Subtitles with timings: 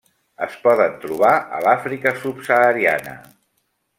[0.45, 3.17] Es poden trobar a l'Àfrica subsahariana.